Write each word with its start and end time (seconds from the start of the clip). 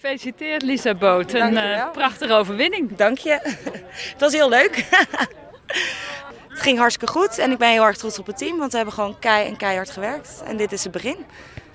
Gefeliciteerd 0.00 0.62
Lisa 0.62 0.94
Boot. 0.94 1.32
Een 1.32 1.52
uh, 1.52 1.90
prachtige 1.90 2.34
overwinning. 2.34 2.96
Dank 2.96 3.18
je. 3.18 3.38
Het 3.90 4.14
was 4.20 4.32
heel 4.32 4.48
leuk. 4.48 4.76
het 6.48 6.60
ging 6.60 6.78
hartstikke 6.78 7.12
goed 7.12 7.38
en 7.38 7.50
ik 7.50 7.58
ben 7.58 7.70
heel 7.70 7.84
erg 7.84 7.96
trots 7.96 8.18
op 8.18 8.26
het 8.26 8.38
team, 8.38 8.58
want 8.58 8.70
we 8.70 8.76
hebben 8.76 8.94
gewoon 8.94 9.18
kei 9.18 9.46
en 9.46 9.56
keihard 9.56 9.90
gewerkt. 9.90 10.42
En 10.46 10.56
dit 10.56 10.72
is 10.72 10.82
het 10.82 10.92
begin. 10.92 11.16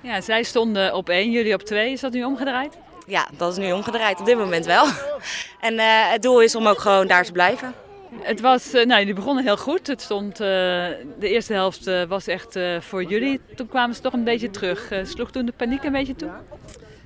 Ja, 0.00 0.20
zij 0.20 0.42
stonden 0.42 0.94
op 0.94 1.08
één, 1.08 1.30
jullie 1.30 1.54
op 1.54 1.62
twee. 1.62 1.92
Is 1.92 2.00
dat 2.00 2.12
nu 2.12 2.24
omgedraaid? 2.24 2.76
Ja, 3.06 3.28
dat 3.36 3.52
is 3.52 3.58
nu 3.58 3.72
omgedraaid. 3.72 4.20
Op 4.20 4.26
dit 4.26 4.38
moment 4.38 4.66
wel. 4.66 4.86
En 5.60 5.74
uh, 5.74 6.10
het 6.10 6.22
doel 6.22 6.40
is 6.40 6.54
om 6.54 6.66
ook 6.66 6.80
gewoon 6.80 7.06
daar 7.06 7.24
te 7.24 7.32
blijven. 7.32 7.74
Het 8.20 8.40
was, 8.40 8.74
uh, 8.74 8.84
nou, 8.84 8.98
jullie 8.98 9.14
begonnen 9.14 9.44
heel 9.44 9.56
goed. 9.56 9.86
Het 9.86 10.02
stond, 10.02 10.32
uh, 10.32 10.46
de 11.18 11.28
eerste 11.28 11.52
helft 11.52 11.90
was 12.08 12.26
echt 12.26 12.58
voor 12.78 13.04
jullie. 13.04 13.40
Toen 13.56 13.68
kwamen 13.68 13.94
ze 13.94 14.00
toch 14.00 14.12
een 14.12 14.24
beetje 14.24 14.50
terug. 14.50 14.92
sloeg 15.02 15.30
toen 15.30 15.46
de 15.46 15.52
paniek 15.52 15.84
een 15.84 15.92
beetje 15.92 16.16
toe? 16.16 16.30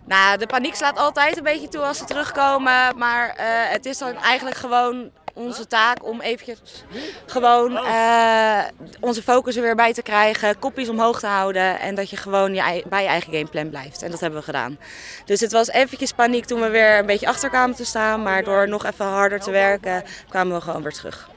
Nou, 0.08 0.38
de 0.38 0.46
paniek 0.46 0.74
slaat 0.74 0.98
altijd 0.98 1.36
een 1.36 1.42
beetje 1.42 1.68
toe 1.68 1.80
als 1.80 1.98
ze 1.98 2.04
terugkomen. 2.04 2.98
Maar 2.98 3.34
het 3.70 3.86
is 3.86 3.98
dan 3.98 4.16
eigenlijk 4.16 4.56
gewoon 4.56 5.10
onze 5.38 5.66
taak 5.66 6.04
om 6.04 6.20
eventjes 6.20 6.84
gewoon 7.26 7.72
uh, 7.72 8.62
onze 9.00 9.22
focus 9.22 9.56
er 9.56 9.62
weer 9.62 9.74
bij 9.74 9.92
te 9.92 10.02
krijgen, 10.02 10.58
kopjes 10.58 10.88
omhoog 10.88 11.20
te 11.20 11.26
houden 11.26 11.80
en 11.80 11.94
dat 11.94 12.10
je 12.10 12.16
gewoon 12.16 12.54
je, 12.54 12.84
bij 12.88 13.02
je 13.02 13.08
eigen 13.08 13.32
gameplan 13.32 13.70
blijft. 13.70 14.02
En 14.02 14.10
dat 14.10 14.20
hebben 14.20 14.38
we 14.38 14.44
gedaan. 14.44 14.78
Dus 15.24 15.40
het 15.40 15.52
was 15.52 15.68
eventjes 15.68 16.12
paniek 16.12 16.44
toen 16.44 16.60
we 16.60 16.68
weer 16.68 16.98
een 16.98 17.06
beetje 17.06 17.26
achter 17.26 17.48
kwamen 17.48 17.76
te 17.76 17.84
staan, 17.84 18.22
maar 18.22 18.44
door 18.44 18.68
nog 18.68 18.84
even 18.84 19.06
harder 19.06 19.40
te 19.40 19.50
werken 19.50 20.04
kwamen 20.28 20.56
we 20.56 20.62
gewoon 20.62 20.82
weer 20.82 20.92
terug. 20.92 21.30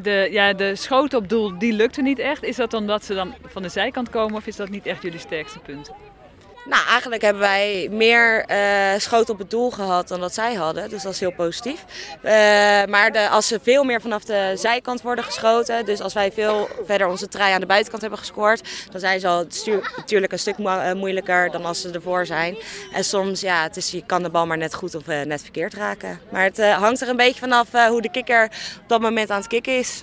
De, 0.00 0.28
ja, 0.30 0.52
de 0.52 0.76
schoten 0.76 1.18
op 1.18 1.28
doel, 1.28 1.58
die 1.58 1.72
lukte 1.72 2.02
niet 2.02 2.18
echt. 2.18 2.42
Is 2.42 2.56
dat 2.56 2.74
omdat 2.74 3.04
ze 3.04 3.14
dan 3.14 3.34
van 3.46 3.62
de 3.62 3.68
zijkant 3.68 4.10
komen 4.10 4.36
of 4.36 4.46
is 4.46 4.56
dat 4.56 4.68
niet 4.68 4.86
echt 4.86 5.02
jullie 5.02 5.18
sterkste 5.18 5.58
punt? 5.58 5.90
Nou, 6.64 6.86
eigenlijk 6.86 7.22
hebben 7.22 7.42
wij 7.42 7.88
meer 7.90 8.44
uh, 8.50 8.98
schoten 8.98 9.32
op 9.32 9.38
het 9.38 9.50
doel 9.50 9.70
gehad 9.70 10.08
dan 10.08 10.20
dat 10.20 10.34
zij 10.34 10.54
hadden. 10.54 10.90
Dus 10.90 11.02
dat 11.02 11.12
is 11.12 11.20
heel 11.20 11.32
positief. 11.32 11.84
Uh, 12.24 12.30
maar 12.84 13.12
de, 13.12 13.28
als 13.28 13.48
ze 13.48 13.60
veel 13.62 13.84
meer 13.84 14.00
vanaf 14.00 14.24
de 14.24 14.52
zijkant 14.54 15.02
worden 15.02 15.24
geschoten, 15.24 15.84
dus 15.84 16.00
als 16.00 16.12
wij 16.14 16.32
veel 16.32 16.68
verder 16.86 17.06
onze 17.06 17.28
trein 17.28 17.54
aan 17.54 17.60
de 17.60 17.66
buitenkant 17.66 18.00
hebben 18.02 18.18
gescoord, 18.18 18.88
dan 18.90 19.00
zijn 19.00 19.20
ze 19.20 19.28
al 19.28 19.46
natuurlijk 19.96 20.32
een 20.32 20.38
stuk 20.38 20.58
mo 20.58 20.94
moeilijker 20.94 21.50
dan 21.50 21.64
als 21.64 21.80
ze 21.80 21.90
ervoor 21.90 22.26
zijn. 22.26 22.56
En 22.92 23.04
soms, 23.04 23.40
ja, 23.40 23.62
het 23.62 23.76
is, 23.76 23.90
je 23.90 24.06
kan 24.06 24.22
de 24.22 24.30
bal 24.30 24.46
maar 24.46 24.58
net 24.58 24.74
goed 24.74 24.94
of 24.94 25.06
net 25.06 25.42
verkeerd 25.42 25.74
raken. 25.74 26.20
Maar 26.30 26.44
het 26.44 26.60
hangt 26.60 27.00
er 27.00 27.08
een 27.08 27.16
beetje 27.16 27.40
vanaf 27.40 27.68
hoe 27.88 28.02
de 28.02 28.10
kikker 28.10 28.44
op 28.82 28.88
dat 28.88 29.00
moment 29.00 29.30
aan 29.30 29.38
het 29.38 29.46
kicken 29.46 29.78
is. 29.78 30.02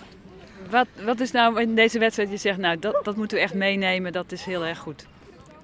Wat, 0.70 0.88
wat 1.04 1.20
is 1.20 1.32
nou 1.32 1.62
in 1.62 1.76
deze 1.76 2.00
wedstrijd, 2.00 2.30
je 2.30 2.38
zegt, 2.38 2.58
nou, 2.58 2.80
dat, 2.80 3.00
dat 3.04 3.16
moeten 3.16 3.38
we 3.38 3.44
echt 3.44 3.54
meenemen, 3.54 4.12
dat 4.12 4.32
is 4.32 4.44
heel 4.44 4.66
erg 4.66 4.78
goed? 4.78 5.06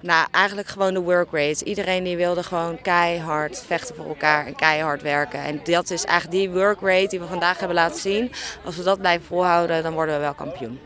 Nou, 0.00 0.26
eigenlijk 0.30 0.68
gewoon 0.68 0.94
de 0.94 1.00
work 1.00 1.28
rate. 1.32 1.64
Iedereen 1.64 2.04
die 2.04 2.16
wilde 2.16 2.42
gewoon 2.42 2.80
keihard 2.82 3.64
vechten 3.66 3.94
voor 3.94 4.06
elkaar 4.06 4.46
en 4.46 4.56
keihard 4.56 5.02
werken. 5.02 5.40
En 5.40 5.60
dat 5.64 5.90
is 5.90 6.04
eigenlijk 6.04 6.38
die 6.38 6.50
work 6.50 6.80
rate 6.80 7.08
die 7.08 7.20
we 7.20 7.26
vandaag 7.26 7.58
hebben 7.58 7.76
laten 7.76 8.00
zien. 8.00 8.32
Als 8.64 8.76
we 8.76 8.82
dat 8.82 8.98
blijven 8.98 9.26
volhouden, 9.26 9.82
dan 9.82 9.92
worden 9.92 10.14
we 10.14 10.20
wel 10.20 10.34
kampioen. 10.34 10.78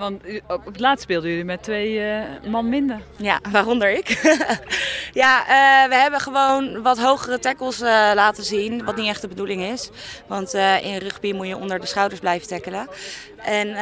Want 0.00 0.22
op 0.48 0.64
het 0.64 0.80
laatst 0.80 1.02
speelden 1.02 1.30
jullie 1.30 1.44
met 1.44 1.62
twee 1.62 1.98
uh, 1.98 2.22
man 2.46 2.68
minder. 2.68 3.00
Ja, 3.16 3.40
waaronder 3.50 3.90
ik. 3.90 4.08
ja, 5.22 5.40
uh, 5.40 5.88
we 5.88 5.94
hebben 5.94 6.20
gewoon 6.20 6.82
wat 6.82 6.98
hogere 6.98 7.38
tackles 7.38 7.80
uh, 7.80 7.88
laten 8.14 8.44
zien, 8.44 8.84
wat 8.84 8.96
niet 8.96 9.08
echt 9.08 9.20
de 9.20 9.28
bedoeling 9.28 9.62
is. 9.62 9.90
Want 10.26 10.54
in 10.82 10.96
rugby 10.96 11.32
moet 11.32 11.46
je 11.46 11.56
onder 11.56 11.80
de 11.80 11.86
schouders 11.86 12.20
blijven 12.20 12.48
tackelen. 12.48 12.88
En 13.36 13.74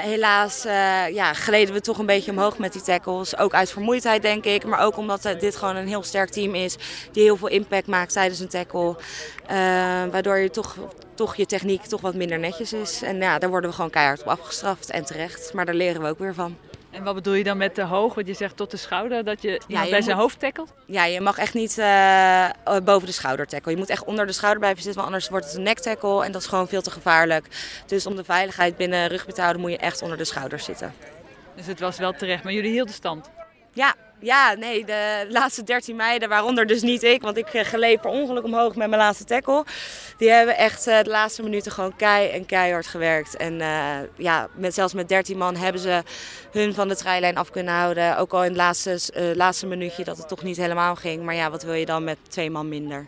helaas 0.00 0.62
ja, 1.12 1.32
gleden 1.32 1.74
we 1.74 1.80
toch 1.80 1.98
een 1.98 2.06
beetje 2.06 2.30
omhoog 2.30 2.58
met 2.58 2.72
die 2.72 2.82
tackles. 2.82 3.38
Ook 3.38 3.54
uit 3.54 3.70
vermoeidheid 3.70 4.22
denk 4.22 4.44
ik, 4.44 4.64
maar 4.64 4.80
ook 4.80 4.96
omdat 4.96 5.22
dit 5.40 5.56
gewoon 5.56 5.76
een 5.76 5.88
heel 5.88 6.02
sterk 6.02 6.30
team 6.30 6.54
is 6.54 6.76
die 7.12 7.22
heel 7.22 7.36
veel 7.36 7.48
impact 7.48 7.86
maakt 7.86 8.12
tijdens 8.12 8.40
een 8.40 8.48
tackle. 8.48 8.96
waardoor 10.10 10.38
je 10.38 10.50
toch 10.50 10.76
toch 11.16 11.36
je 11.36 11.46
techniek 11.46 11.82
toch 11.82 12.00
wat 12.00 12.14
minder 12.14 12.38
netjes 12.38 12.72
is. 12.72 13.02
En 13.02 13.16
ja, 13.16 13.38
daar 13.38 13.50
worden 13.50 13.70
we 13.70 13.76
gewoon 13.76 13.90
keihard 13.90 14.20
op 14.20 14.26
afgestraft 14.26 14.90
en 14.90 15.04
terecht. 15.04 15.52
Maar 15.52 15.64
daar 15.64 15.74
leren 15.74 16.02
we 16.02 16.08
ook 16.08 16.18
weer 16.18 16.34
van. 16.34 16.56
En 16.90 17.04
wat 17.04 17.14
bedoel 17.14 17.34
je 17.34 17.44
dan 17.44 17.56
met 17.56 17.74
te 17.74 17.82
hoog? 17.82 18.14
Want 18.14 18.26
je 18.26 18.34
zegt 18.34 18.56
tot 18.56 18.70
de 18.70 18.76
schouder, 18.76 19.24
dat 19.24 19.42
je, 19.42 19.60
ja, 19.66 19.82
je 19.82 19.90
bij 19.90 20.02
zijn 20.02 20.16
hoofd 20.16 20.40
tackelt? 20.40 20.72
Ja, 20.86 21.04
je 21.04 21.20
mag 21.20 21.38
echt 21.38 21.54
niet 21.54 21.78
uh, 21.78 22.48
boven 22.84 23.06
de 23.06 23.12
schouder 23.12 23.46
tackle. 23.46 23.70
Je 23.70 23.76
moet 23.76 23.90
echt 23.90 24.04
onder 24.04 24.26
de 24.26 24.32
schouder 24.32 24.58
blijven 24.60 24.82
zitten, 24.82 25.00
want 25.00 25.12
anders 25.12 25.30
wordt 25.30 25.46
het 25.46 25.54
een 25.54 25.62
nek 25.62 25.78
tackle. 25.78 26.24
En 26.24 26.32
dat 26.32 26.40
is 26.40 26.46
gewoon 26.46 26.68
veel 26.68 26.82
te 26.82 26.90
gevaarlijk. 26.90 27.46
Dus 27.86 28.06
om 28.06 28.16
de 28.16 28.24
veiligheid 28.24 28.76
binnen 28.76 29.08
rugby 29.08 29.32
te 29.32 29.40
houden, 29.40 29.62
moet 29.62 29.70
je 29.70 29.78
echt 29.78 30.02
onder 30.02 30.18
de 30.18 30.24
schouder 30.24 30.58
zitten. 30.58 30.94
Dus 31.56 31.66
het 31.66 31.80
was 31.80 31.98
wel 31.98 32.12
terecht, 32.12 32.44
maar 32.44 32.52
jullie 32.52 32.70
hielden 32.70 32.94
stand? 32.94 33.30
Ja, 33.72 33.94
ja, 34.20 34.54
nee, 34.54 34.84
de 34.84 35.26
laatste 35.28 35.62
13 35.62 35.96
meiden, 35.96 36.28
waaronder 36.28 36.66
dus 36.66 36.82
niet 36.82 37.02
ik, 37.02 37.22
want 37.22 37.36
ik 37.36 37.46
eh, 37.46 37.64
gleed 37.64 38.00
per 38.00 38.10
ongeluk 38.10 38.44
omhoog 38.44 38.76
met 38.76 38.88
mijn 38.88 39.00
laatste 39.00 39.24
tackle. 39.24 39.64
Die 40.16 40.30
hebben 40.30 40.56
echt 40.56 40.88
uh, 40.88 41.02
de 41.02 41.10
laatste 41.10 41.42
minuten 41.42 41.72
gewoon 41.72 41.96
kei 41.96 42.28
en 42.28 42.46
keihard 42.46 42.86
gewerkt. 42.86 43.36
En 43.36 43.60
uh, 43.60 43.96
ja, 44.16 44.48
met, 44.54 44.74
zelfs 44.74 44.94
met 44.94 45.08
13 45.08 45.38
man 45.38 45.56
hebben 45.56 45.80
ze 45.80 46.02
hun 46.50 46.74
van 46.74 46.88
de 46.88 46.96
treilijn 46.96 47.36
af 47.36 47.50
kunnen 47.50 47.74
houden. 47.74 48.18
Ook 48.18 48.32
al 48.32 48.42
in 48.42 48.48
het 48.48 48.56
laatste, 48.56 48.98
uh, 49.16 49.34
laatste 49.34 49.66
minuutje 49.66 50.04
dat 50.04 50.16
het 50.16 50.28
toch 50.28 50.42
niet 50.42 50.56
helemaal 50.56 50.94
ging. 50.94 51.22
Maar 51.22 51.34
ja, 51.34 51.50
wat 51.50 51.62
wil 51.62 51.74
je 51.74 51.86
dan 51.86 52.04
met 52.04 52.18
twee 52.28 52.50
man 52.50 52.68
minder? 52.68 53.06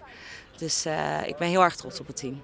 Dus 0.56 0.86
ik 1.26 1.36
ben 1.36 1.48
heel 1.48 1.62
erg 1.62 1.76
trots 1.76 2.00
op 2.00 2.06
het 2.06 2.16
team. 2.16 2.42